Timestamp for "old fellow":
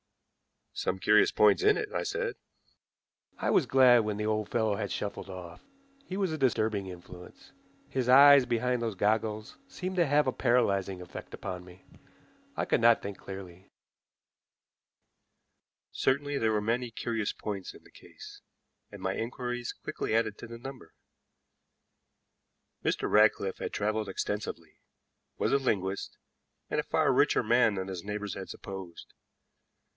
4.25-4.77